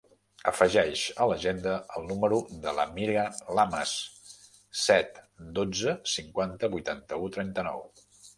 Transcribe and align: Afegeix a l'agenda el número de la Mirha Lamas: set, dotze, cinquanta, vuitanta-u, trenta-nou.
Afegeix 0.51 1.01
a 1.25 1.25
l'agenda 1.31 1.73
el 1.99 2.07
número 2.11 2.39
de 2.63 2.73
la 2.77 2.85
Mirha 2.95 3.25
Lamas: 3.59 3.93
set, 4.85 5.21
dotze, 5.61 5.95
cinquanta, 6.15 6.73
vuitanta-u, 6.79 7.31
trenta-nou. 7.39 7.87